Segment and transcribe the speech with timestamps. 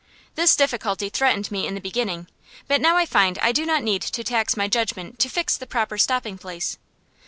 [0.33, 2.25] This difficulty threatened me in the beginning,
[2.67, 5.67] but now I find I do not need to tax my judgment to fix the
[5.67, 6.79] proper stopping place.